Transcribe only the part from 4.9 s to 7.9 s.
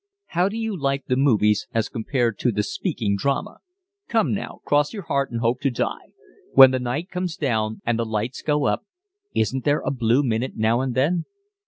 your heart and hope to die. When the night comes down